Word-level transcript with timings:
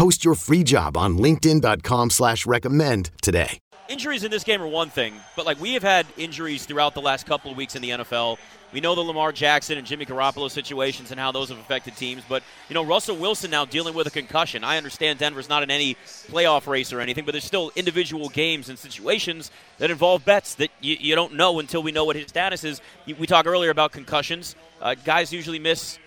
Post 0.00 0.24
your 0.24 0.34
free 0.34 0.64
job 0.64 0.96
on 0.96 1.18
LinkedIn.com 1.18 2.08
slash 2.08 2.46
recommend 2.46 3.10
today. 3.20 3.58
Injuries 3.90 4.24
in 4.24 4.30
this 4.30 4.44
game 4.44 4.62
are 4.62 4.66
one 4.66 4.88
thing, 4.88 5.12
but 5.36 5.44
like 5.44 5.60
we 5.60 5.74
have 5.74 5.82
had 5.82 6.06
injuries 6.16 6.64
throughout 6.64 6.94
the 6.94 7.02
last 7.02 7.26
couple 7.26 7.50
of 7.50 7.56
weeks 7.58 7.76
in 7.76 7.82
the 7.82 7.90
NFL. 7.90 8.38
We 8.72 8.80
know 8.80 8.94
the 8.94 9.02
Lamar 9.02 9.30
Jackson 9.30 9.76
and 9.76 9.86
Jimmy 9.86 10.06
Garoppolo 10.06 10.50
situations 10.50 11.10
and 11.10 11.20
how 11.20 11.32
those 11.32 11.50
have 11.50 11.58
affected 11.58 11.98
teams, 11.98 12.22
but 12.26 12.42
you 12.70 12.74
know 12.74 12.82
Russell 12.82 13.16
Wilson 13.16 13.50
now 13.50 13.66
dealing 13.66 13.92
with 13.92 14.06
a 14.06 14.10
concussion. 14.10 14.64
I 14.64 14.78
understand 14.78 15.18
Denver's 15.18 15.50
not 15.50 15.62
in 15.62 15.70
any 15.70 15.96
playoff 16.30 16.66
race 16.66 16.94
or 16.94 17.02
anything, 17.02 17.26
but 17.26 17.32
there's 17.32 17.44
still 17.44 17.70
individual 17.76 18.30
games 18.30 18.70
and 18.70 18.78
situations 18.78 19.50
that 19.76 19.90
involve 19.90 20.24
bets 20.24 20.54
that 20.54 20.70
you, 20.80 20.96
you 20.98 21.14
don't 21.14 21.34
know 21.34 21.58
until 21.58 21.82
we 21.82 21.92
know 21.92 22.06
what 22.06 22.16
his 22.16 22.28
status 22.28 22.64
is. 22.64 22.80
We 23.18 23.26
talked 23.26 23.46
earlier 23.46 23.70
about 23.70 23.92
concussions. 23.92 24.56
Uh, 24.80 24.94
guys 24.94 25.30
usually 25.30 25.58
miss 25.58 25.98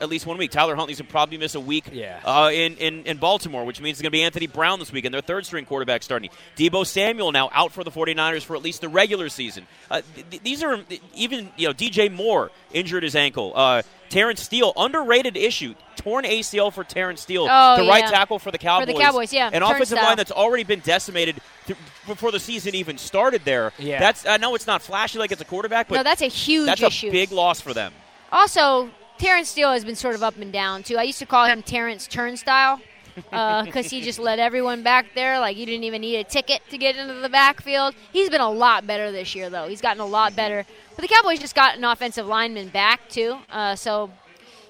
at 0.00 0.08
least 0.08 0.26
one 0.26 0.38
week. 0.38 0.50
Tyler 0.50 0.74
Huntley's 0.76 0.98
going 0.98 1.06
to 1.06 1.10
probably 1.12 1.36
miss 1.38 1.54
a 1.54 1.60
week 1.60 1.86
Yeah. 1.92 2.20
uh, 2.24 2.50
in, 2.52 2.76
in, 2.76 3.04
in 3.04 3.16
Baltimore, 3.18 3.64
which 3.64 3.80
means 3.80 3.96
it's 3.96 4.02
going 4.02 4.10
to 4.12 4.16
be 4.16 4.22
Anthony 4.22 4.46
Brown 4.46 4.78
this 4.78 4.90
week 4.92 5.04
and 5.04 5.12
their 5.14 5.20
third 5.20 5.46
string 5.46 5.64
quarterback 5.66 6.02
starting. 6.02 6.30
Deebo 6.56 6.86
Samuel 6.86 7.32
now 7.32 7.50
out 7.52 7.72
for 7.72 7.84
the 7.84 7.90
49ers 7.90 8.42
for 8.42 8.56
at 8.56 8.62
least 8.62 8.80
the 8.80 8.88
regular 8.88 9.28
season. 9.28 9.66
Uh, 9.90 10.02
th- 10.30 10.42
these 10.42 10.62
are 10.62 10.80
even, 11.14 11.50
you 11.56 11.68
know, 11.68 11.74
DJ 11.74 12.12
Moore 12.12 12.50
injured 12.72 13.02
his 13.02 13.14
ankle. 13.16 13.52
Uh, 13.54 13.82
Terence 14.08 14.40
Steele, 14.42 14.72
underrated 14.76 15.36
issue. 15.36 15.74
Torn 15.96 16.24
ACL 16.24 16.72
for 16.72 16.82
Terence 16.82 17.20
Steele, 17.20 17.46
Oh, 17.48 17.76
the 17.76 17.88
right 17.88 18.04
tackle 18.06 18.38
for 18.38 18.50
the 18.50 18.58
Cowboys. 18.58 18.86
The 18.94 19.00
Cowboys, 19.00 19.32
yeah. 19.32 19.50
An 19.52 19.62
offensive 19.62 19.90
Turnstile. 19.90 20.04
line 20.04 20.16
that's 20.16 20.32
already 20.32 20.64
been 20.64 20.80
decimated 20.80 21.36
th- 21.66 21.78
before 22.06 22.32
the 22.32 22.40
season 22.40 22.74
even 22.74 22.96
started 22.98 23.42
there. 23.44 23.72
Yeah. 23.78 24.00
That's 24.00 24.26
I 24.26 24.38
know 24.38 24.54
it's 24.54 24.66
not 24.66 24.80
flashy 24.82 25.18
like 25.18 25.30
it's 25.30 25.42
a 25.42 25.44
quarterback, 25.44 25.88
but 25.88 25.96
no, 25.96 26.02
that's 26.02 26.22
a 26.22 26.26
huge 26.26 26.66
that's 26.66 26.82
issue. 26.82 27.08
a 27.08 27.12
big 27.12 27.30
loss 27.32 27.60
for 27.60 27.74
them. 27.74 27.92
Also, 28.32 28.90
Terence 29.20 29.50
Steele 29.50 29.72
has 29.72 29.84
been 29.84 29.96
sort 29.96 30.14
of 30.14 30.22
up 30.22 30.38
and 30.38 30.50
down 30.50 30.82
too. 30.82 30.96
I 30.96 31.02
used 31.02 31.18
to 31.18 31.26
call 31.26 31.44
him 31.44 31.62
Terrence 31.62 32.06
Turnstile 32.06 32.80
because 33.14 33.90
he 33.90 34.00
just 34.00 34.18
let 34.18 34.38
everyone 34.38 34.82
back 34.82 35.14
there. 35.14 35.38
Like 35.38 35.58
you 35.58 35.66
didn't 35.66 35.84
even 35.84 36.00
need 36.00 36.16
a 36.16 36.24
ticket 36.24 36.62
to 36.70 36.78
get 36.78 36.96
into 36.96 37.12
the 37.20 37.28
backfield. 37.28 37.94
He's 38.14 38.30
been 38.30 38.40
a 38.40 38.50
lot 38.50 38.86
better 38.86 39.12
this 39.12 39.34
year, 39.34 39.50
though. 39.50 39.68
He's 39.68 39.82
gotten 39.82 40.00
a 40.00 40.06
lot 40.06 40.34
better. 40.34 40.64
But 40.96 41.02
the 41.02 41.08
Cowboys 41.08 41.38
just 41.38 41.54
got 41.54 41.76
an 41.76 41.84
offensive 41.84 42.26
lineman 42.26 42.68
back 42.68 43.10
too. 43.10 43.36
Uh, 43.50 43.76
so, 43.76 44.10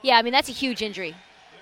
yeah, 0.03 0.19
I 0.19 0.23
mean 0.23 0.33
that's 0.33 0.49
a 0.49 0.53
huge 0.53 0.83
injury. 0.83 1.15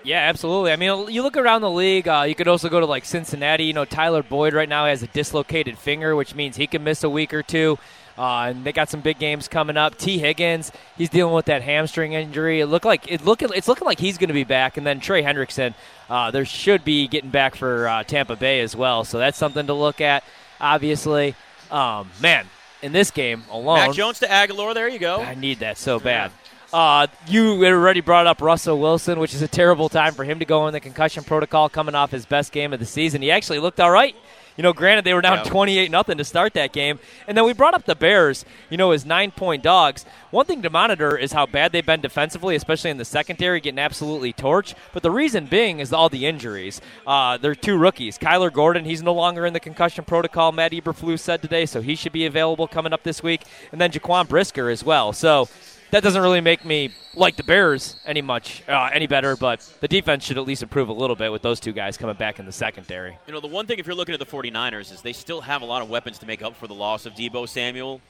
Yeah, 0.02 0.20
absolutely. 0.20 0.72
I 0.72 0.76
mean, 0.76 1.10
you 1.10 1.22
look 1.22 1.36
around 1.36 1.60
the 1.60 1.70
league. 1.70 2.08
Uh, 2.08 2.24
you 2.26 2.34
could 2.34 2.48
also 2.48 2.70
go 2.70 2.80
to 2.80 2.86
like 2.86 3.04
Cincinnati. 3.04 3.64
You 3.64 3.74
know, 3.74 3.84
Tyler 3.84 4.22
Boyd 4.22 4.54
right 4.54 4.68
now 4.68 4.86
has 4.86 5.02
a 5.02 5.08
dislocated 5.08 5.76
finger, 5.76 6.16
which 6.16 6.34
means 6.34 6.56
he 6.56 6.66
can 6.66 6.82
miss 6.84 7.04
a 7.04 7.10
week 7.10 7.34
or 7.34 7.42
two. 7.42 7.78
Uh, 8.18 8.48
and 8.48 8.64
they 8.64 8.72
got 8.72 8.90
some 8.90 9.00
big 9.00 9.18
games 9.20 9.46
coming 9.46 9.76
up. 9.76 9.96
Tee 9.96 10.18
Higgins, 10.18 10.72
he's 10.96 11.08
dealing 11.08 11.34
with 11.34 11.44
that 11.44 11.62
hamstring 11.62 12.14
injury. 12.14 12.60
It 12.60 12.66
look 12.66 12.84
like 12.84 13.10
it 13.10 13.24
look 13.24 13.42
it's 13.42 13.68
looking 13.68 13.86
like 13.86 14.00
he's 14.00 14.18
going 14.18 14.28
to 14.28 14.34
be 14.34 14.42
back. 14.42 14.76
And 14.76 14.84
then 14.84 14.98
Trey 14.98 15.22
Hendrickson, 15.22 15.74
uh, 16.10 16.32
there 16.32 16.44
should 16.44 16.84
be 16.84 17.06
getting 17.06 17.30
back 17.30 17.54
for 17.54 17.86
uh, 17.86 18.02
Tampa 18.02 18.34
Bay 18.34 18.60
as 18.60 18.74
well. 18.74 19.04
So 19.04 19.18
that's 19.18 19.38
something 19.38 19.68
to 19.68 19.74
look 19.74 20.00
at. 20.00 20.24
Obviously, 20.60 21.36
um, 21.70 22.10
man, 22.20 22.46
in 22.82 22.90
this 22.90 23.12
game 23.12 23.44
alone, 23.52 23.76
Mac 23.76 23.92
Jones 23.92 24.18
to 24.18 24.26
Agholor, 24.26 24.74
there 24.74 24.88
you 24.88 24.98
go. 24.98 25.20
I 25.20 25.36
need 25.36 25.60
that 25.60 25.78
so 25.78 26.00
bad. 26.00 26.32
Uh, 26.72 27.06
you 27.26 27.64
already 27.64 28.00
brought 28.00 28.26
up 28.26 28.42
Russell 28.42 28.78
Wilson, 28.78 29.20
which 29.20 29.32
is 29.32 29.40
a 29.42 29.48
terrible 29.48 29.88
time 29.88 30.12
for 30.12 30.24
him 30.24 30.40
to 30.40 30.44
go 30.44 30.66
in 30.66 30.72
the 30.72 30.80
concussion 30.80 31.24
protocol 31.24 31.68
coming 31.68 31.94
off 31.94 32.10
his 32.10 32.26
best 32.26 32.52
game 32.52 32.72
of 32.72 32.80
the 32.80 32.84
season. 32.84 33.22
He 33.22 33.30
actually 33.30 33.58
looked 33.58 33.80
all 33.80 33.90
right. 33.90 34.14
You 34.58 34.62
know, 34.64 34.72
granted 34.74 35.04
they 35.04 35.14
were 35.14 35.20
down 35.20 35.38
Yeah. 35.38 35.44
28 35.44 35.90
nothing 35.90 36.18
to 36.18 36.24
start 36.24 36.52
that 36.54 36.72
game. 36.72 36.98
And 37.28 37.36
then 37.36 37.44
we 37.44 37.52
brought 37.52 37.74
up 37.74 37.84
the 37.86 37.94
Bears, 37.94 38.44
you 38.68 38.76
know, 38.76 38.90
as 38.90 39.04
9-point 39.04 39.62
dogs. 39.62 40.04
One 40.32 40.46
thing 40.46 40.62
to 40.62 40.68
monitor 40.68 41.16
is 41.16 41.30
how 41.32 41.46
bad 41.46 41.70
they've 41.70 41.86
been 41.86 42.00
defensively, 42.00 42.56
especially 42.56 42.90
in 42.90 42.98
the 42.98 43.04
secondary, 43.04 43.60
getting 43.60 43.78
absolutely 43.78 44.32
torched. 44.32 44.74
But 44.92 45.04
the 45.04 45.12
reason 45.12 45.46
being 45.46 45.78
is 45.78 45.92
all 45.92 46.08
the 46.08 46.26
injuries. 46.26 46.80
Uh, 47.06 47.38
they're 47.38 47.54
two 47.54 47.78
rookies. 47.78 48.18
Kyler 48.18 48.52
Gordon, 48.52 48.84
he's 48.84 49.00
no 49.02 49.14
longer 49.14 49.46
in 49.46 49.52
the 49.52 49.60
concussion 49.60 50.04
protocol, 50.04 50.50
Matt 50.50 50.72
Eberflus 50.72 51.20
said 51.20 51.40
today, 51.40 51.64
so 51.64 51.80
he 51.80 51.94
should 51.94 52.12
be 52.12 52.26
available 52.26 52.66
coming 52.66 52.92
up 52.92 53.04
this 53.04 53.22
week. 53.22 53.42
And 53.70 53.80
then 53.80 53.92
Jaquan 53.92 54.28
Brisker 54.28 54.68
as 54.70 54.82
well. 54.82 55.12
So 55.12 55.48
that 55.90 56.02
doesn't 56.02 56.20
really 56.20 56.40
make 56.40 56.64
me 56.64 56.90
like 57.14 57.36
the 57.36 57.42
Bears 57.42 57.96
any 58.04 58.22
much 58.22 58.62
uh, 58.68 58.90
any 58.92 59.06
better, 59.06 59.36
but 59.36 59.60
the 59.80 59.88
defense 59.88 60.24
should 60.24 60.38
at 60.38 60.44
least 60.44 60.62
improve 60.62 60.88
a 60.88 60.92
little 60.92 61.16
bit 61.16 61.32
with 61.32 61.42
those 61.42 61.60
two 61.60 61.72
guys 61.72 61.96
coming 61.96 62.16
back 62.16 62.38
in 62.38 62.46
the 62.46 62.52
secondary. 62.52 63.16
You 63.26 63.32
know, 63.32 63.40
the 63.40 63.46
one 63.46 63.66
thing 63.66 63.78
if 63.78 63.86
you're 63.86 63.96
looking 63.96 64.14
at 64.14 64.20
the 64.20 64.26
49ers 64.26 64.92
is 64.92 65.02
they 65.02 65.12
still 65.12 65.40
have 65.40 65.62
a 65.62 65.64
lot 65.64 65.82
of 65.82 65.90
weapons 65.90 66.18
to 66.18 66.26
make 66.26 66.42
up 66.42 66.56
for 66.56 66.66
the 66.66 66.74
loss 66.74 67.06
of 67.06 67.14
Deebo 67.14 67.48
Samuel. 67.48 68.00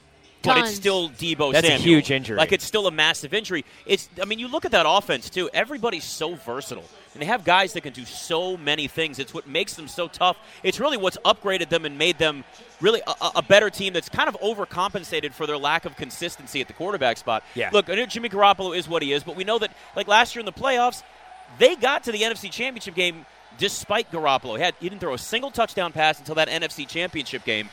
But 0.41 0.57
it's 0.59 0.73
still 0.75 1.09
Deebo 1.09 1.51
That's 1.51 1.67
a 1.67 1.71
huge 1.77 2.11
injury. 2.11 2.37
Like 2.37 2.51
it's 2.53 2.63
still 2.65 2.87
a 2.87 2.91
massive 2.91 3.33
injury. 3.33 3.65
It's 3.85 4.07
I 4.21 4.25
mean, 4.25 4.39
you 4.39 4.47
look 4.47 4.63
at 4.65 4.71
that 4.71 4.85
offense 4.87 5.29
too. 5.29 5.49
Everybody's 5.53 6.03
so 6.05 6.35
versatile. 6.35 6.85
And 7.13 7.21
they 7.21 7.25
have 7.25 7.43
guys 7.43 7.73
that 7.73 7.81
can 7.81 7.91
do 7.91 8.05
so 8.05 8.55
many 8.55 8.87
things. 8.87 9.17
It's 9.19 9.33
what 9.33 9.47
makes 9.47 9.73
them 9.73 9.87
so 9.87 10.07
tough. 10.07 10.37
It's 10.63 10.79
really 10.79 10.95
what's 10.95 11.17
upgraded 11.25 11.69
them 11.69 11.83
and 11.85 11.97
made 11.97 12.19
them 12.19 12.43
really 12.79 13.01
a, 13.07 13.11
a- 13.25 13.31
a 13.37 13.41
better 13.41 13.69
team 13.69 13.93
that's 13.93 14.07
kind 14.09 14.29
of 14.29 14.37
overcompensated 14.41 15.33
for 15.33 15.47
their 15.47 15.57
lack 15.57 15.85
of 15.85 15.95
consistency 15.95 16.61
at 16.61 16.67
the 16.67 16.73
quarterback 16.73 17.17
spot. 17.17 17.43
Yeah. 17.55 17.71
Look, 17.73 17.89
I 17.89 17.95
know 17.95 18.05
Jimmy 18.05 18.29
Garoppolo 18.29 18.77
is 18.77 18.87
what 18.87 19.01
he 19.01 19.11
is, 19.11 19.23
but 19.23 19.35
we 19.35 19.43
know 19.43 19.57
that 19.59 19.75
like 19.95 20.07
last 20.07 20.35
year 20.35 20.41
in 20.41 20.45
the 20.45 20.53
playoffs, 20.53 21.01
they 21.57 21.75
got 21.75 22.03
to 22.03 22.11
the 22.11 22.21
NFC 22.21 22.51
Championship 22.51 22.93
game 22.95 23.25
despite 23.57 24.11
Garoppolo. 24.11 24.57
He, 24.57 24.63
had, 24.63 24.75
he 24.79 24.89
didn't 24.89 25.01
throw 25.01 25.13
a 25.13 25.17
single 25.17 25.51
touchdown 25.51 25.91
pass 25.91 26.19
until 26.19 26.35
that 26.35 26.47
NFC 26.47 26.87
Championship 26.87 27.43
game. 27.43 27.69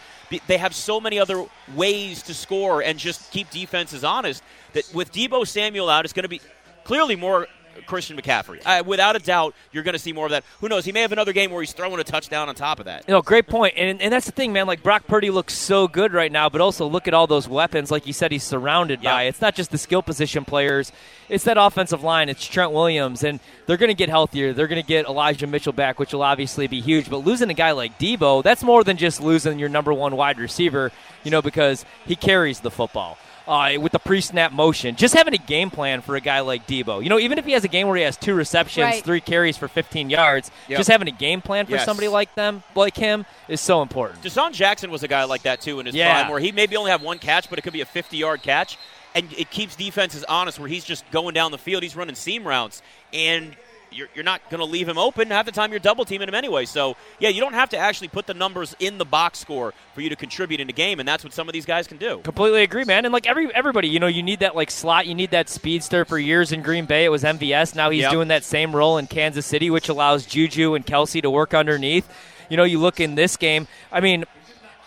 They 0.46 0.58
have 0.58 0.74
so 0.74 1.00
many 1.00 1.18
other 1.18 1.44
ways 1.74 2.22
to 2.24 2.34
score 2.34 2.82
and 2.82 2.98
just 2.98 3.30
keep 3.30 3.50
defenses 3.50 4.02
honest 4.02 4.42
that 4.72 4.92
with 4.92 5.12
Deebo 5.12 5.46
Samuel 5.46 5.88
out, 5.88 6.04
it's 6.04 6.12
going 6.12 6.24
to 6.24 6.28
be 6.28 6.40
clearly 6.84 7.14
more 7.14 7.46
Christian 7.86 8.16
McCaffrey. 8.16 8.60
Uh, 8.64 8.82
without 8.84 9.16
a 9.16 9.18
doubt, 9.18 9.54
you're 9.72 9.82
going 9.82 9.92
to 9.94 9.98
see 9.98 10.12
more 10.12 10.26
of 10.26 10.30
that. 10.30 10.44
Who 10.60 10.68
knows? 10.68 10.84
He 10.84 10.92
may 10.92 11.00
have 11.02 11.12
another 11.12 11.32
game 11.32 11.50
where 11.50 11.60
he's 11.62 11.72
throwing 11.72 11.98
a 12.00 12.04
touchdown 12.04 12.48
on 12.48 12.54
top 12.54 12.78
of 12.78 12.86
that. 12.86 13.04
You 13.08 13.12
know, 13.12 13.22
great 13.22 13.46
point. 13.46 13.74
And, 13.76 14.00
and 14.00 14.12
that's 14.12 14.26
the 14.26 14.32
thing, 14.32 14.52
man. 14.52 14.66
Like, 14.66 14.82
Brock 14.82 15.06
Purdy 15.06 15.30
looks 15.30 15.54
so 15.54 15.88
good 15.88 16.12
right 16.12 16.30
now, 16.32 16.48
but 16.48 16.60
also 16.60 16.86
look 16.86 17.06
at 17.08 17.14
all 17.14 17.26
those 17.26 17.48
weapons, 17.48 17.90
like 17.90 18.06
you 18.06 18.12
said, 18.12 18.32
he's 18.32 18.44
surrounded 18.44 19.02
Yeah. 19.02 19.12
by. 19.14 19.22
It's 19.24 19.40
not 19.40 19.54
just 19.54 19.70
the 19.70 19.78
skill 19.78 20.02
position 20.02 20.44
players, 20.44 20.92
it's 21.28 21.44
that 21.44 21.56
offensive 21.58 22.02
line. 22.04 22.28
It's 22.28 22.46
Trent 22.46 22.70
Williams, 22.72 23.24
and 23.24 23.40
they're 23.66 23.76
going 23.76 23.88
to 23.88 23.94
get 23.94 24.08
healthier. 24.08 24.52
They're 24.52 24.68
going 24.68 24.80
to 24.82 24.86
get 24.86 25.06
Elijah 25.06 25.46
Mitchell 25.46 25.72
back, 25.72 25.98
which 25.98 26.12
will 26.12 26.22
obviously 26.22 26.66
be 26.68 26.80
huge. 26.80 27.10
But 27.10 27.18
losing 27.18 27.50
a 27.50 27.54
guy 27.54 27.72
like 27.72 27.98
Deebo, 27.98 28.42
that's 28.44 28.62
more 28.62 28.84
than 28.84 28.96
just 28.96 29.20
losing 29.20 29.58
your 29.58 29.68
number 29.68 29.92
one 29.92 30.16
wide 30.16 30.38
receiver, 30.38 30.92
you 31.24 31.30
know, 31.32 31.42
because 31.42 31.84
he 32.06 32.14
carries 32.14 32.60
the 32.60 32.70
football. 32.70 33.18
Uh, 33.46 33.74
with 33.80 33.92
the 33.92 33.98
pre-snap 34.00 34.50
motion, 34.52 34.96
just 34.96 35.14
having 35.14 35.32
a 35.32 35.38
game 35.38 35.70
plan 35.70 36.00
for 36.00 36.16
a 36.16 36.20
guy 36.20 36.40
like 36.40 36.66
Deebo. 36.66 37.00
You 37.00 37.08
know, 37.08 37.18
even 37.20 37.38
if 37.38 37.44
he 37.44 37.52
has 37.52 37.62
a 37.62 37.68
game 37.68 37.86
where 37.86 37.96
he 37.96 38.02
has 38.02 38.16
two 38.16 38.34
receptions, 38.34 38.82
Right. 38.84 39.04
three 39.04 39.20
carries 39.20 39.56
for 39.56 39.68
15 39.68 40.10
yards, 40.10 40.50
Yep. 40.66 40.78
just 40.78 40.90
having 40.90 41.06
a 41.06 41.12
game 41.12 41.40
plan 41.40 41.64
for 41.66 41.72
Yes. 41.76 41.84
somebody 41.84 42.08
like 42.08 42.34
them, 42.34 42.64
like 42.74 42.96
him, 42.96 43.24
is 43.46 43.60
so 43.60 43.82
important. 43.82 44.20
DeSean 44.22 44.52
Jackson 44.52 44.90
was 44.90 45.04
a 45.04 45.08
guy 45.08 45.22
like 45.24 45.42
that 45.42 45.60
too 45.60 45.78
in 45.78 45.86
his 45.86 45.94
Yeah. 45.94 46.12
prime, 46.22 46.30
where 46.32 46.40
he 46.40 46.50
maybe 46.50 46.76
only 46.76 46.90
have 46.90 47.02
one 47.02 47.20
catch, 47.20 47.48
but 47.48 47.56
it 47.56 47.62
could 47.62 47.72
be 47.72 47.82
a 47.82 47.86
50-yard 47.86 48.42
catch, 48.42 48.78
and 49.14 49.32
it 49.38 49.48
keeps 49.52 49.76
defenses 49.76 50.24
honest. 50.24 50.58
Where 50.58 50.68
he's 50.68 50.84
just 50.84 51.08
going 51.12 51.32
down 51.34 51.52
the 51.52 51.58
field, 51.58 51.84
he's 51.84 51.94
running 51.94 52.16
seam 52.16 52.44
routes, 52.48 52.82
and 53.12 53.54
you're, 53.92 54.08
you're 54.14 54.24
not 54.24 54.40
going 54.50 54.58
to 54.58 54.64
leave 54.64 54.88
him 54.88 54.98
open. 54.98 55.30
Half 55.30 55.46
the 55.46 55.52
time, 55.52 55.70
you're 55.70 55.80
double 55.80 56.04
teaming 56.04 56.28
him 56.28 56.34
anyway. 56.34 56.64
So 56.64 56.96
yeah, 57.18 57.28
you 57.30 57.40
don't 57.40 57.54
have 57.54 57.70
to 57.70 57.78
actually 57.78 58.08
put 58.08 58.26
the 58.26 58.34
numbers 58.34 58.74
in 58.78 58.98
the 58.98 59.04
box 59.04 59.38
score 59.38 59.72
for 59.94 60.00
you 60.00 60.08
to 60.10 60.16
contribute 60.16 60.60
in 60.60 60.66
the 60.66 60.72
game, 60.72 61.00
and 61.00 61.08
that's 61.08 61.24
what 61.24 61.32
some 61.32 61.48
of 61.48 61.52
these 61.52 61.64
guys 61.66 61.86
can 61.86 61.96
do. 61.96 62.20
Completely 62.24 62.62
agree, 62.62 62.84
man. 62.84 63.04
And 63.04 63.12
like 63.12 63.26
every 63.26 63.52
everybody, 63.54 63.88
you 63.88 64.00
know, 64.00 64.06
you 64.06 64.22
need 64.22 64.40
that 64.40 64.54
like 64.56 64.70
slot, 64.70 65.06
you 65.06 65.14
need 65.14 65.30
that 65.30 65.48
speedster. 65.48 66.04
For 66.04 66.18
years 66.18 66.52
in 66.52 66.62
Green 66.62 66.84
Bay, 66.86 67.04
it 67.04 67.08
was 67.10 67.22
MVS. 67.24 67.74
Now 67.74 67.90
he's 67.90 68.02
Yep. 68.02 68.12
doing 68.12 68.28
that 68.28 68.44
same 68.44 68.74
role 68.74 68.98
in 68.98 69.06
Kansas 69.06 69.46
City, 69.46 69.70
which 69.70 69.88
allows 69.88 70.26
Juju 70.26 70.74
and 70.74 70.84
Kelce 70.86 71.22
to 71.22 71.30
work 71.30 71.54
underneath. 71.54 72.06
You 72.48 72.56
know, 72.56 72.64
you 72.64 72.78
look 72.78 73.00
in 73.00 73.14
this 73.16 73.36
game. 73.36 73.66
I 73.90 74.00
mean, 74.00 74.24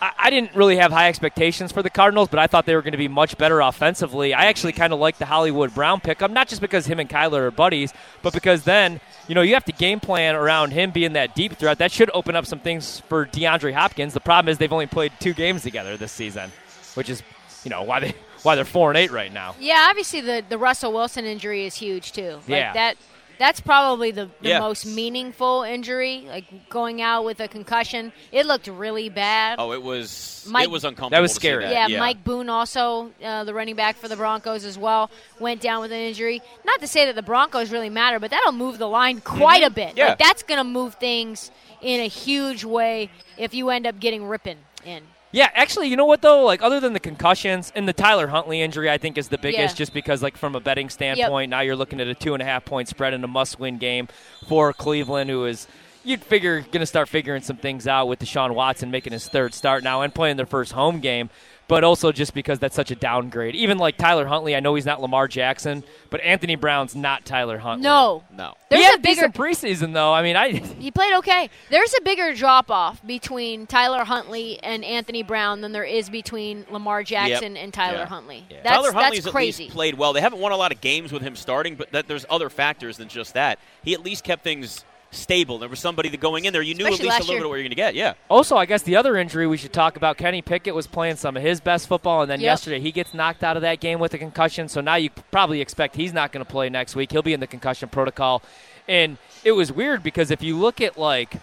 I, 0.00 0.12
I 0.18 0.30
didn't 0.30 0.54
really 0.54 0.76
have 0.76 0.90
high 0.92 1.08
expectations 1.08 1.72
for 1.72 1.82
the 1.82 1.90
Cardinals, 1.90 2.28
but 2.28 2.38
I 2.38 2.46
thought 2.46 2.66
they 2.66 2.74
were 2.74 2.82
going 2.82 2.92
to 2.92 2.98
be 2.98 3.08
much 3.08 3.36
better 3.36 3.60
offensively. 3.60 4.32
I 4.34 4.46
actually 4.46 4.72
kind 4.72 4.92
of 4.92 4.98
like 4.98 5.18
the 5.18 5.26
Hollywood 5.26 5.74
Brown 5.74 6.00
pickup, 6.00 6.30
not 6.30 6.48
just 6.48 6.60
because 6.60 6.86
him 6.86 7.00
and 7.00 7.08
Kyler 7.08 7.40
are 7.40 7.50
buddies, 7.50 7.92
but 8.22 8.32
because 8.32 8.64
then 8.64 9.00
you 9.28 9.34
know 9.34 9.42
you 9.42 9.54
have 9.54 9.64
to 9.66 9.72
game 9.72 10.00
plan 10.00 10.34
around 10.34 10.70
him 10.72 10.90
being 10.90 11.12
that 11.14 11.34
deep 11.34 11.54
threat. 11.54 11.78
That 11.78 11.92
should 11.92 12.10
open 12.14 12.34
up 12.36 12.46
some 12.46 12.60
things 12.60 13.00
for 13.08 13.26
DeAndre 13.26 13.72
Hopkins. 13.74 14.14
The 14.14 14.20
problem 14.20 14.50
is 14.50 14.58
they've 14.58 14.72
only 14.72 14.86
played 14.86 15.12
two 15.20 15.34
games 15.34 15.62
together 15.62 15.96
this 15.96 16.12
season, 16.12 16.50
which 16.94 17.08
is 17.10 17.22
you 17.64 17.70
know 17.70 17.82
why 17.82 18.00
they 18.00 18.14
why 18.42 18.54
they're 18.54 18.64
four 18.64 18.90
and 18.90 18.96
eight 18.96 19.10
right 19.10 19.32
now. 19.32 19.54
Yeah, 19.60 19.86
obviously 19.90 20.22
the, 20.22 20.42
the 20.48 20.56
Russell 20.56 20.92
Wilson 20.94 21.26
injury 21.26 21.66
is 21.66 21.74
huge 21.74 22.12
too. 22.12 22.36
Like 22.36 22.48
Yeah. 22.48 22.72
that 22.72 22.96
That's 23.40 23.58
probably 23.58 24.10
the, 24.10 24.26
the 24.42 24.50
Yeah. 24.50 24.60
most 24.60 24.84
meaningful 24.84 25.62
injury, 25.62 26.26
like 26.28 26.68
going 26.68 27.00
out 27.00 27.24
with 27.24 27.40
a 27.40 27.48
concussion. 27.48 28.12
It 28.32 28.44
looked 28.44 28.66
really 28.68 29.08
bad. 29.08 29.56
Oh, 29.58 29.72
it 29.72 29.82
was 29.82 30.46
Mike- 30.46 30.64
it 30.64 30.70
was 30.70 30.84
uncomfortable. 30.84 31.08
That 31.16 31.22
was 31.22 31.30
to 31.32 31.40
see 31.40 31.48
scary. 31.48 31.64
yeah, 31.64 31.88
that. 31.88 31.98
Mike 31.98 32.22
Boone 32.22 32.50
also, 32.50 33.10
uh, 33.24 33.44
the 33.44 33.54
running 33.54 33.76
back 33.76 33.96
for 33.96 34.08
the 34.08 34.16
Broncos 34.16 34.66
as 34.66 34.76
well, 34.76 35.10
went 35.38 35.62
down 35.62 35.80
with 35.80 35.90
an 35.90 35.98
injury. 36.00 36.42
Not 36.66 36.80
to 36.80 36.86
say 36.86 37.06
that 37.06 37.14
the 37.14 37.22
Broncos 37.22 37.70
really 37.72 37.88
matter, 37.88 38.18
but 38.20 38.30
that'll 38.30 38.52
move 38.52 38.76
the 38.76 38.88
line 38.88 39.22
quite 39.22 39.62
a 39.62 39.70
bit. 39.70 39.88
Mm-hmm. 39.90 39.98
Yeah. 39.98 40.08
Like, 40.08 40.18
that's 40.18 40.42
going 40.42 40.58
to 40.58 40.64
move 40.64 40.96
things 40.96 41.50
in 41.80 42.00
a 42.00 42.08
huge 42.08 42.62
way 42.62 43.08
if 43.38 43.54
you 43.54 43.70
end 43.70 43.86
up 43.86 43.98
getting 43.98 44.26
ripping 44.26 44.58
in. 44.84 45.02
Yeah, 45.32 45.48
actually, 45.54 45.88
you 45.88 45.96
know 45.96 46.06
what 46.06 46.22
though? 46.22 46.44
Like 46.44 46.62
other 46.62 46.80
than 46.80 46.92
the 46.92 47.00
concussions 47.00 47.72
and 47.76 47.86
the 47.86 47.92
Tyler 47.92 48.26
Huntley 48.26 48.60
injury, 48.62 48.90
I 48.90 48.98
think 48.98 49.16
is 49.16 49.28
the 49.28 49.38
biggest, 49.38 49.74
Yeah. 49.74 49.78
just 49.78 49.92
because 49.94 50.22
like 50.22 50.36
from 50.36 50.54
a 50.56 50.60
betting 50.60 50.88
standpoint, 50.90 51.50
now 51.50 51.60
you're 51.60 51.76
looking 51.76 52.00
at 52.00 52.08
a 52.08 52.14
two 52.14 52.34
and 52.34 52.42
a 52.42 52.46
half 52.46 52.64
point 52.64 52.88
spread 52.88 53.14
in 53.14 53.22
a 53.22 53.28
must-win 53.28 53.78
game 53.78 54.08
for 54.48 54.72
Cleveland, 54.72 55.30
who 55.30 55.44
is 55.44 55.68
you'd 56.02 56.22
figure 56.24 56.60
going 56.62 56.80
to 56.80 56.86
start 56.86 57.08
figuring 57.08 57.42
some 57.42 57.56
things 57.58 57.86
out 57.86 58.08
with 58.08 58.18
Deshaun 58.18 58.54
Watson 58.54 58.90
making 58.90 59.12
his 59.12 59.28
third 59.28 59.52
start 59.54 59.84
now 59.84 60.00
and 60.02 60.14
playing 60.14 60.36
their 60.36 60.46
first 60.46 60.72
home 60.72 60.98
game. 60.98 61.30
But 61.70 61.84
also 61.84 62.10
just 62.10 62.34
because 62.34 62.58
that's 62.58 62.74
such 62.74 62.90
a 62.90 62.96
downgrade. 62.96 63.54
Even 63.54 63.78
like 63.78 63.96
Tyler 63.96 64.26
Huntley, 64.26 64.56
I 64.56 64.60
know 64.60 64.74
he's 64.74 64.84
not 64.84 65.00
Lamar 65.00 65.28
Jackson, 65.28 65.84
but 66.10 66.20
Anthony 66.20 66.56
Brown's 66.56 66.96
not 66.96 67.24
Tyler 67.24 67.58
Huntley. 67.58 67.84
No. 67.84 68.24
No. 68.36 68.54
There's 68.68 68.82
he 68.82 68.84
had 68.90 68.98
a 68.98 69.02
bigger 69.02 69.28
preseason 69.28 69.94
though. 69.94 70.12
I 70.12 70.22
mean, 70.24 70.34
I 70.34 70.50
He 70.80 70.90
played 70.90 71.14
okay. 71.18 71.48
There's 71.70 71.94
a 71.96 72.02
bigger 72.02 72.34
drop 72.34 72.72
off 72.72 73.06
between 73.06 73.68
Tyler 73.68 74.02
Huntley 74.04 74.58
and 74.64 74.84
Anthony 74.84 75.22
Brown 75.22 75.60
than 75.60 75.70
there 75.70 75.84
is 75.84 76.10
between 76.10 76.66
Lamar 76.72 77.04
Jackson 77.04 77.56
and 77.56 77.72
Tyler 77.72 77.98
Yeah. 77.98 78.06
Huntley. 78.06 78.44
Yeah. 78.50 78.62
That's, 78.64 78.74
Tyler 78.76 78.92
Huntley's 78.92 79.22
that's 79.24 79.36
at 79.36 79.40
least 79.40 79.70
played 79.70 79.94
well. 79.94 80.12
They 80.12 80.20
haven't 80.20 80.40
won 80.40 80.50
a 80.50 80.56
lot 80.56 80.72
of 80.72 80.80
games 80.80 81.12
with 81.12 81.22
him 81.22 81.36
starting, 81.36 81.76
but 81.76 81.92
that 81.92 82.08
there's 82.08 82.26
other 82.28 82.50
factors 82.50 82.96
than 82.96 83.06
just 83.06 83.34
that. 83.34 83.60
He 83.84 83.94
at 83.94 84.02
least 84.02 84.24
kept 84.24 84.42
things 84.42 84.84
stable. 85.12 85.58
There 85.58 85.68
was 85.68 85.80
somebody 85.80 86.08
that 86.10 86.20
going 86.20 86.44
in 86.44 86.52
there, 86.52 86.62
you 86.62 86.74
knew 86.74 86.86
at 86.86 86.92
least 86.92 87.02
a 87.02 87.06
little 87.06 87.26
year. 87.26 87.40
bit 87.40 87.48
what 87.48 87.54
you're 87.56 87.62
going 87.64 87.70
to 87.70 87.74
get. 87.76 87.94
Yeah. 87.94 88.14
Also, 88.28 88.56
I 88.56 88.64
guess 88.66 88.82
the 88.82 88.96
other 88.96 89.16
injury 89.16 89.46
we 89.46 89.56
should 89.56 89.72
talk 89.72 89.96
about, 89.96 90.16
Kenny 90.16 90.40
Pickett 90.42 90.74
was 90.74 90.86
playing 90.86 91.16
some 91.16 91.36
of 91.36 91.42
his 91.42 91.60
best 91.60 91.88
football, 91.88 92.22
and 92.22 92.30
then 92.30 92.40
Yep. 92.40 92.46
yesterday 92.46 92.80
he 92.80 92.92
gets 92.92 93.12
knocked 93.12 93.42
out 93.42 93.56
of 93.56 93.62
that 93.62 93.80
game 93.80 93.98
with 93.98 94.14
a 94.14 94.18
concussion. 94.18 94.68
So 94.68 94.80
now 94.80 94.94
you 94.96 95.10
probably 95.30 95.60
expect 95.60 95.96
he's 95.96 96.12
not 96.12 96.30
going 96.32 96.44
to 96.44 96.50
play 96.50 96.68
next 96.68 96.94
week. 96.94 97.10
He'll 97.12 97.22
be 97.22 97.32
in 97.32 97.40
the 97.40 97.46
concussion 97.46 97.88
protocol. 97.88 98.42
And 98.88 99.18
it 99.44 99.52
was 99.52 99.72
weird 99.72 100.02
because 100.02 100.30
if 100.30 100.42
you 100.42 100.56
look 100.58 100.80
at 100.80 100.96
like 100.98 101.34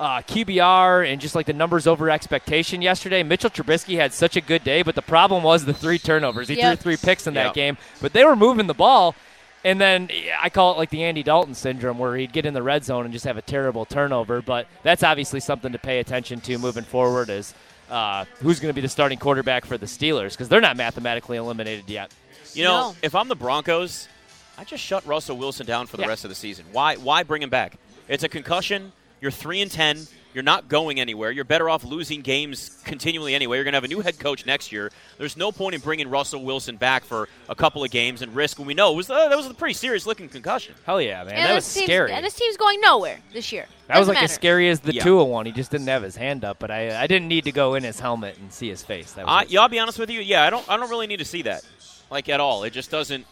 uh, 0.00 0.22
QBR 0.22 1.10
and 1.10 1.20
just 1.20 1.34
like 1.34 1.46
the 1.46 1.52
numbers 1.52 1.86
over 1.88 2.08
expectation 2.10 2.82
yesterday, 2.82 3.24
Mitchell 3.24 3.50
Trubisky 3.50 3.96
had 3.96 4.12
such 4.12 4.36
a 4.36 4.40
good 4.40 4.62
day, 4.62 4.82
but 4.82 4.94
the 4.94 5.02
problem 5.02 5.42
was 5.42 5.64
the 5.64 5.74
three 5.74 5.98
turnovers. 5.98 6.46
He 6.48 6.54
Yep. 6.56 6.78
threw 6.78 6.94
three 6.94 7.04
picks 7.04 7.26
in 7.26 7.34
that 7.34 7.52
game, 7.54 7.76
but 8.00 8.12
they 8.12 8.24
were 8.24 8.36
moving 8.36 8.68
the 8.68 8.74
ball. 8.74 9.16
And 9.64 9.80
then 9.80 10.08
I 10.40 10.50
call 10.50 10.72
it 10.72 10.78
like 10.78 10.90
the 10.90 11.02
Andy 11.04 11.22
Dalton 11.22 11.54
syndrome, 11.54 11.98
where 11.98 12.16
he'd 12.16 12.32
get 12.32 12.46
in 12.46 12.54
the 12.54 12.62
red 12.62 12.84
zone 12.84 13.04
and 13.04 13.12
just 13.12 13.24
have 13.24 13.36
a 13.36 13.42
terrible 13.42 13.84
turnover. 13.84 14.40
But 14.40 14.66
that's 14.82 15.02
obviously 15.02 15.40
something 15.40 15.72
to 15.72 15.78
pay 15.78 15.98
attention 15.98 16.40
to 16.42 16.58
moving 16.58 16.84
forward. 16.84 17.28
Is 17.28 17.54
uh, 17.90 18.24
who's 18.40 18.60
going 18.60 18.70
to 18.70 18.74
be 18.74 18.80
the 18.80 18.88
starting 18.88 19.18
quarterback 19.18 19.64
for 19.64 19.76
the 19.76 19.86
Steelers 19.86 20.30
because 20.32 20.48
they're 20.48 20.60
not 20.60 20.76
mathematically 20.76 21.36
eliminated 21.38 21.88
yet. 21.88 22.12
You 22.54 22.64
know, 22.64 22.90
No. 22.90 22.96
if 23.02 23.14
I'm 23.14 23.28
the 23.28 23.34
Broncos, 23.36 24.08
I 24.56 24.64
just 24.64 24.82
shut 24.82 25.04
Russell 25.06 25.36
Wilson 25.36 25.66
down 25.66 25.86
for 25.86 25.96
the 25.96 26.02
Yeah. 26.04 26.08
rest 26.10 26.24
of 26.24 26.30
the 26.30 26.34
season. 26.36 26.64
Why? 26.72 26.96
Why 26.96 27.22
bring 27.22 27.42
him 27.42 27.50
back? 27.50 27.76
It's 28.08 28.24
a 28.24 28.28
concussion. 28.28 28.92
You're 29.20 29.30
three 29.32 29.60
and 29.60 29.70
ten. 29.70 30.06
You're 30.34 30.44
not 30.44 30.68
going 30.68 31.00
anywhere. 31.00 31.30
You're 31.30 31.44
better 31.44 31.70
off 31.70 31.84
losing 31.84 32.20
games 32.20 32.80
continually 32.84 33.34
anyway. 33.34 33.56
You're 33.56 33.64
going 33.64 33.72
to 33.72 33.78
have 33.78 33.84
a 33.84 33.88
new 33.88 34.00
head 34.00 34.18
coach 34.18 34.44
next 34.44 34.70
year. 34.70 34.92
There's 35.16 35.36
no 35.36 35.50
point 35.50 35.74
in 35.74 35.80
bringing 35.80 36.08
Russell 36.10 36.44
Wilson 36.44 36.76
back 36.76 37.04
for 37.04 37.28
a 37.48 37.54
couple 37.54 37.82
of 37.82 37.90
games 37.90 38.20
and 38.20 38.34
risk 38.34 38.58
when 38.58 38.66
we 38.66 38.74
know 38.74 38.92
it 38.92 38.96
was 38.96 39.08
uh, 39.08 39.28
that 39.28 39.36
was 39.36 39.46
a 39.46 39.54
pretty 39.54 39.72
serious 39.72 40.06
looking 40.06 40.28
concussion. 40.28 40.74
Hell 40.84 41.00
yeah, 41.00 41.24
man! 41.24 41.34
and 41.34 41.44
that 41.48 41.54
was 41.54 41.64
scary. 41.64 42.12
And 42.12 42.24
this 42.24 42.34
team's 42.34 42.58
going 42.58 42.80
nowhere 42.80 43.18
this 43.32 43.52
year. 43.52 43.66
That 43.86 43.98
was 43.98 44.08
Doesn't 44.08 44.14
like 44.16 44.24
as 44.24 44.32
scary 44.34 44.68
as 44.68 44.80
the 44.80 44.94
Yeah. 44.94 45.02
Tua 45.02 45.24
one. 45.24 45.46
He 45.46 45.52
just 45.52 45.70
didn't 45.70 45.86
have 45.88 46.02
his 46.02 46.14
hand 46.14 46.44
up, 46.44 46.58
but 46.58 46.70
I, 46.70 47.02
I 47.02 47.06
didn't 47.06 47.28
need 47.28 47.44
to 47.44 47.52
go 47.52 47.74
in 47.74 47.82
his 47.82 47.98
helmet 47.98 48.36
and 48.38 48.52
see 48.52 48.68
his 48.68 48.82
face. 48.82 49.12
That 49.12 49.24
was 49.24 49.32
I, 49.34 49.42
it. 49.42 49.50
yeah, 49.50 49.60
I'll 49.62 49.68
be 49.68 49.78
honest 49.78 49.98
with 49.98 50.10
you. 50.10 50.20
Yeah, 50.20 50.44
I 50.44 50.50
don't. 50.50 50.68
I 50.68 50.76
don't 50.76 50.90
really 50.90 51.06
need 51.06 51.20
to 51.20 51.24
see 51.24 51.42
that, 51.42 51.64
like 52.10 52.28
at 52.28 52.38
all. 52.38 52.64
It 52.64 52.74
just 52.74 52.90
doesn't 52.90 53.26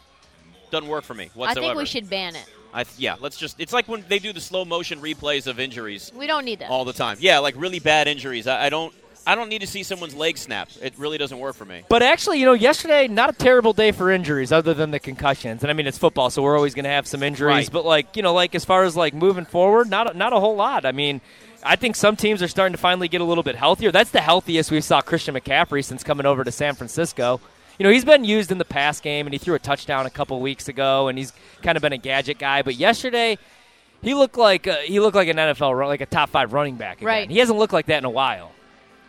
doesn't 0.70 0.88
work 0.88 1.04
for 1.04 1.14
me 1.14 1.30
whatsoever. 1.34 1.60
I 1.60 1.68
think 1.68 1.78
we 1.78 1.84
should 1.84 2.08
ban 2.08 2.36
it. 2.36 2.46
I 2.72 2.84
th- 2.84 2.98
yeah, 2.98 3.16
let's 3.20 3.36
just. 3.36 3.60
It's 3.60 3.72
like 3.72 3.88
when 3.88 4.04
they 4.08 4.18
do 4.18 4.32
the 4.32 4.40
slow 4.40 4.64
motion 4.64 5.00
replays 5.00 5.46
of 5.46 5.58
injuries 5.58 6.12
We 6.14 6.26
don't 6.26 6.44
need 6.44 6.58
that. 6.60 6.70
all 6.70 6.84
the 6.84 6.92
time. 6.92 7.16
Yeah, 7.20 7.38
like 7.38 7.54
really 7.56 7.78
bad 7.78 8.08
injuries. 8.08 8.46
I, 8.46 8.66
I 8.66 8.70
don't. 8.70 8.92
I 9.28 9.34
don't 9.34 9.48
need 9.48 9.62
to 9.62 9.66
see 9.66 9.82
someone's 9.82 10.14
leg 10.14 10.38
snap. 10.38 10.68
It 10.80 10.94
really 10.98 11.18
doesn't 11.18 11.40
work 11.40 11.56
for 11.56 11.64
me. 11.64 11.82
But 11.88 12.00
actually, 12.04 12.38
you 12.38 12.46
know, 12.46 12.52
yesterday 12.52 13.08
not 13.08 13.28
a 13.28 13.32
terrible 13.32 13.72
day 13.72 13.90
for 13.90 14.12
injuries, 14.12 14.52
other 14.52 14.72
than 14.72 14.92
the 14.92 15.00
concussions. 15.00 15.64
And 15.64 15.70
I 15.70 15.74
mean, 15.74 15.88
it's 15.88 15.98
football, 15.98 16.30
so 16.30 16.42
we're 16.42 16.56
always 16.56 16.74
going 16.74 16.84
to 16.84 16.90
have 16.90 17.08
some 17.08 17.24
injuries. 17.24 17.54
Right. 17.54 17.72
But 17.72 17.84
like, 17.84 18.16
you 18.16 18.22
know, 18.22 18.32
like 18.34 18.54
as 18.54 18.64
far 18.64 18.84
as 18.84 18.94
like 18.94 19.14
moving 19.14 19.44
forward, 19.44 19.90
not 19.90 20.14
a, 20.14 20.16
not 20.16 20.32
a 20.32 20.38
whole 20.38 20.54
lot. 20.54 20.84
I 20.84 20.92
mean, 20.92 21.20
I 21.64 21.74
think 21.74 21.96
some 21.96 22.14
teams 22.14 22.40
are 22.40 22.46
starting 22.46 22.74
to 22.74 22.78
finally 22.78 23.08
get 23.08 23.20
a 23.20 23.24
little 23.24 23.42
bit 23.42 23.56
healthier. 23.56 23.90
That's 23.90 24.10
the 24.10 24.20
healthiest 24.20 24.70
we 24.70 24.80
saw 24.80 25.00
Christian 25.00 25.34
McCaffrey 25.34 25.84
since 25.84 26.04
coming 26.04 26.24
over 26.24 26.44
to 26.44 26.52
San 26.52 26.76
Francisco. 26.76 27.40
You 27.78 27.84
know, 27.84 27.90
he's 27.90 28.04
been 28.04 28.24
used 28.24 28.50
in 28.50 28.58
the 28.58 28.64
pass 28.64 29.00
game, 29.00 29.26
and 29.26 29.34
he 29.34 29.38
threw 29.38 29.54
a 29.54 29.58
touchdown 29.58 30.06
a 30.06 30.10
couple 30.10 30.40
weeks 30.40 30.68
ago, 30.68 31.08
and 31.08 31.18
he's 31.18 31.32
kind 31.62 31.76
of 31.76 31.82
been 31.82 31.92
a 31.92 31.98
gadget 31.98 32.38
guy. 32.38 32.62
But 32.62 32.76
yesterday, 32.76 33.38
he 34.02 34.14
looked 34.14 34.36
like 34.38 34.66
uh, 34.66 34.76
he 34.78 35.00
looked 35.00 35.16
like 35.16 35.28
an 35.28 35.36
NFL, 35.36 35.86
like 35.86 36.00
a 36.00 36.06
top 36.06 36.30
five 36.30 36.52
running 36.52 36.76
back. 36.76 36.98
Again. 36.98 37.06
Right. 37.06 37.30
He 37.30 37.38
hasn't 37.38 37.58
looked 37.58 37.72
like 37.72 37.86
that 37.86 37.98
in 37.98 38.04
a 38.04 38.10
while. 38.10 38.52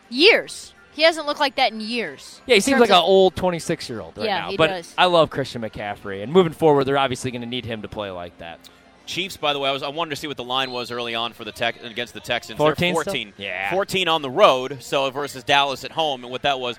Years. 0.09 0.73
He 0.93 1.03
hasn't 1.03 1.27
looked 1.27 1.39
like 1.39 1.57
that 1.57 1.71
in 1.73 1.79
years. 1.79 2.41
Yeah, 2.47 2.55
he 2.55 2.61
seems 2.61 2.79
like 2.79 2.89
an 2.89 2.95
old 2.95 3.35
26 3.35 3.87
year 3.87 4.01
old 4.01 4.17
right 4.17 4.25
Yeah, 4.25 4.39
now. 4.39 4.49
he 4.49 4.57
but 4.57 4.67
does. 4.67 4.95
I 4.97 5.05
love 5.05 5.29
Christian 5.29 5.61
McCaffrey, 5.61 6.23
and 6.23 6.33
moving 6.33 6.53
forward, 6.53 6.85
they're 6.85 6.97
obviously 6.97 7.29
going 7.29 7.43
to 7.43 7.47
need 7.47 7.65
him 7.65 7.83
to 7.83 7.87
play 7.87 8.09
like 8.09 8.35
that. 8.39 8.59
Chiefs, 9.05 9.37
by 9.37 9.53
the 9.53 9.59
way, 9.59 9.69
I 9.69 9.71
was 9.71 9.83
I 9.83 9.89
wanted 9.89 10.09
to 10.09 10.15
see 10.15 10.27
what 10.27 10.37
the 10.37 10.43
line 10.43 10.71
was 10.71 10.89
early 10.91 11.13
on 11.13 11.33
for 11.33 11.45
the 11.45 11.51
tech 11.51 11.81
against 11.83 12.13
the 12.15 12.19
Texans. 12.19 12.57
14 12.57 12.95
14. 12.95 13.33
Yeah. 13.37 13.69
14 13.69 14.07
on 14.07 14.21
the 14.23 14.29
road. 14.29 14.79
So 14.81 15.09
versus 15.11 15.43
Dallas 15.43 15.83
at 15.83 15.91
home, 15.91 16.23
and 16.23 16.31
what 16.31 16.41
that 16.41 16.59
was, 16.59 16.77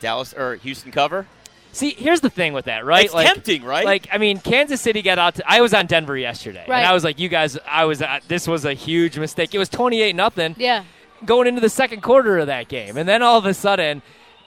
Dallas 0.00 0.32
or 0.34 0.56
Houston 0.56 0.90
cover. 0.90 1.26
See, 1.72 1.90
here's 1.90 2.20
the 2.20 2.30
thing 2.30 2.52
with 2.52 2.64
that, 2.64 2.84
right? 2.84 3.04
It's 3.04 3.14
like, 3.14 3.28
tempting, 3.28 3.62
right? 3.62 3.84
Like, 3.84 4.08
I 4.12 4.18
mean, 4.18 4.38
Kansas 4.40 4.80
City 4.80 5.02
got 5.02 5.20
out. 5.20 5.36
To, 5.36 5.44
I 5.48 5.60
was 5.60 5.72
on 5.72 5.86
Denver 5.86 6.16
yesterday, 6.18 6.64
Right. 6.66 6.78
and 6.78 6.86
I 6.86 6.92
was 6.92 7.04
like, 7.04 7.20
"You 7.20 7.28
guys, 7.28 7.56
I 7.68 7.84
was. 7.84 8.02
Uh, 8.02 8.18
this 8.26 8.48
was 8.48 8.64
a 8.64 8.72
huge 8.74 9.16
mistake. 9.18 9.54
It 9.54 9.58
was 9.58 9.68
28 9.68 10.16
nothing 10.16 10.56
Yeah. 10.58 10.82
going 11.24 11.46
into 11.46 11.60
the 11.60 11.68
second 11.68 12.02
quarter 12.02 12.38
of 12.38 12.48
that 12.48 12.66
game, 12.66 12.96
and 12.96 13.08
then 13.08 13.22
all 13.22 13.38
of 13.38 13.46
a 13.46 13.54
sudden." 13.54 14.02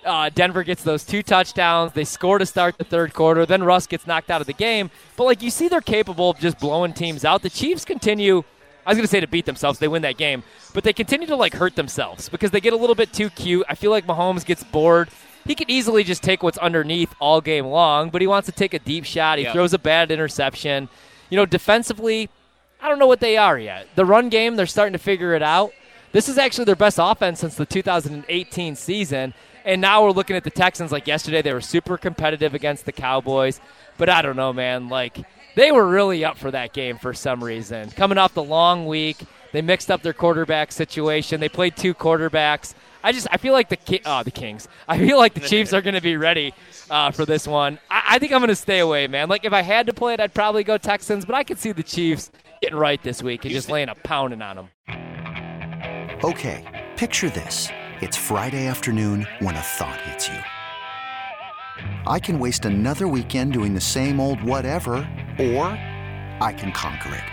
Uh, 0.06 0.30
Denver 0.36 0.64
gets 0.64 0.84
those 0.84 1.06
two 1.06 1.24
touchdowns. 1.24 1.94
They 1.94 2.04
score 2.04 2.38
to 2.38 2.46
start 2.46 2.78
the 2.78 2.84
third 2.84 3.14
quarter. 3.14 3.46
Then 3.46 3.64
Russ 3.64 3.88
gets 3.88 4.06
knocked 4.06 4.30
out 4.30 4.42
of 4.42 4.48
the 4.48 4.52
game. 4.52 4.92
But 5.16 5.24
like 5.24 5.42
you 5.42 5.50
see, 5.50 5.70
they're 5.70 5.80
capable 5.80 6.32
of 6.32 6.40
just 6.40 6.60
blowing 6.60 6.92
teams 6.92 7.24
out. 7.24 7.42
The 7.42 7.50
Chiefs 7.50 7.86
continue. 7.86 8.44
I 8.86 8.90
was 8.90 8.98
going 8.98 9.06
to 9.06 9.10
say 9.10 9.22
to 9.22 9.28
beat 9.28 9.46
themselves. 9.46 9.80
They 9.80 9.88
win 9.88 10.02
that 10.02 10.18
game, 10.18 10.44
but 10.74 10.84
they 10.84 10.92
continue 10.92 11.26
to 11.28 11.38
like 11.38 11.54
hurt 11.54 11.78
themselves 11.78 12.28
because 12.28 12.52
they 12.52 12.60
get 12.60 12.74
a 12.74 12.76
little 12.76 12.96
bit 12.96 13.14
too 13.14 13.30
cute. 13.30 13.66
I 13.70 13.76
feel 13.76 13.92
like 13.92 14.06
Mahomes 14.06 14.44
gets 14.46 14.62
bored. 14.62 15.08
He 15.46 15.56
could 15.56 15.70
easily 15.70 16.04
just 16.04 16.24
take 16.24 16.42
what's 16.44 16.58
underneath 16.58 17.14
all 17.20 17.42
game 17.42 17.66
long, 17.66 18.10
but 18.10 18.22
he 18.22 18.28
wants 18.28 18.46
to 18.46 18.52
take 18.52 18.74
a 18.74 18.80
deep 18.80 19.06
shot. 19.06 19.38
He 19.38 19.44
Yeah. 19.46 19.54
throws 19.54 19.74
a 19.74 19.80
bad 19.80 20.12
interception. 20.12 20.88
You 21.30 21.38
know, 21.38 21.46
defensively, 21.46 22.30
I 22.82 22.88
don't 22.90 23.00
know 23.00 23.08
what 23.08 23.20
they 23.20 23.38
are 23.38 23.58
yet. 23.58 23.88
The 23.96 24.06
run 24.06 24.30
game, 24.30 24.56
they're 24.56 24.66
starting 24.66 24.94
to 24.94 25.00
figure 25.00 25.34
it 25.34 25.42
out. 25.44 25.72
This 26.12 26.30
is 26.30 26.38
actually 26.38 26.66
their 26.66 26.76
best 26.76 27.00
offense 27.02 27.40
since 27.40 27.56
the 27.56 27.66
2018 27.66 28.76
season. 28.76 29.34
And 29.66 29.82
now 29.82 30.04
we're 30.04 30.12
looking 30.12 30.36
at 30.36 30.44
the 30.44 30.50
Texans 30.50 30.92
like 30.92 31.08
yesterday. 31.08 31.42
They 31.42 31.54
were 31.54 31.62
super 31.62 31.98
competitive 31.98 32.54
against 32.54 32.86
the 32.86 32.92
Cowboys. 32.92 33.60
But 33.98 34.10
I 34.10 34.22
don't 34.22 34.36
know, 34.36 34.52
man. 34.54 34.90
Like, 34.90 35.18
they 35.56 35.72
were 35.72 35.88
really 35.88 36.24
up 36.26 36.38
for 36.38 36.52
that 36.52 36.74
game 36.74 36.98
for 36.98 37.14
some 37.14 37.44
reason. 37.44 37.90
Coming 37.92 38.18
off 38.18 38.34
the 38.34 38.44
long 38.44 38.86
week, 38.86 39.18
they 39.54 39.62
mixed 39.62 39.90
up 39.90 40.02
their 40.02 40.14
quarterback 40.14 40.72
situation. 40.72 41.40
They 41.40 41.48
played 41.48 41.78
two 41.78 41.94
quarterbacks. 41.94 42.74
I 43.04 43.12
just 43.12 43.28
I 43.32 43.38
feel 43.38 43.54
like 43.54 43.70
the 43.70 43.78
Ki- 43.78 44.02
oh, 44.06 44.24
the 44.24 44.32
Kings. 44.32 44.68
I 44.88 44.98
feel 44.98 45.18
like 45.18 45.36
the 45.36 45.40
Chiefs 45.40 45.72
are 45.74 45.82
going 45.82 45.94
to 45.94 46.02
be 46.02 46.18
ready 46.18 46.54
uh, 46.90 47.12
for 47.12 47.26
this 47.26 47.48
one. 47.48 47.80
I, 47.90 48.04
I 48.10 48.20
think 48.20 48.34
I'm 48.34 48.40
going 48.40 48.50
to 48.50 48.56
stay 48.56 48.80
away, 48.80 49.08
man. 49.08 49.30
Like 49.30 49.46
if 49.46 49.54
I 49.54 49.62
had 49.62 49.86
to 49.88 49.94
play 49.94 50.16
it, 50.16 50.20
I'd 50.20 50.34
probably 50.34 50.64
go 50.64 50.78
Texans, 50.78 51.24
but 51.24 51.36
I 51.36 51.44
could 51.44 51.60
see 51.60 51.72
the 51.72 51.84
Chiefs 51.84 52.32
getting 52.62 52.78
right 52.78 53.02
this 53.04 53.22
week 53.22 53.46
and 53.46 53.54
just 53.54 53.70
laying 53.70 53.90
a 53.90 53.96
pounding 53.96 54.42
on 54.42 54.56
them. 54.56 54.70
Okay, 56.24 56.88
picture 56.98 57.30
this. 57.30 57.70
It's 58.02 58.18
Friday 58.18 58.68
afternoon 58.68 59.28
when 59.40 59.56
a 59.56 59.62
thought 59.62 60.00
hits 60.02 60.28
you. 60.28 60.40
I 62.08 62.20
can 62.20 62.40
waste 62.40 62.66
another 62.66 63.08
weekend 63.08 63.54
doing 63.54 63.74
the 63.74 63.82
same 63.82 64.20
old 64.20 64.42
whatever, 64.42 64.96
or 65.40 65.66
I 66.42 66.56
can 66.58 66.72
conquer 66.72 67.14
it. 67.16 67.33